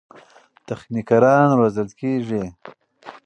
[0.67, 2.43] تخنیکران روزل کېږي.